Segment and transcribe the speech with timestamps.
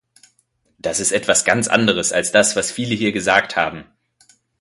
[0.79, 3.83] Das ist etwas ganz anderes als das, was viele hier gesagt haben.